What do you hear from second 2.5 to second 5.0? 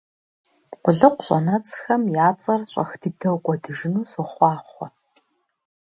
щӀэх дыдэ кӀуэдыжыну сохъуахъуэ!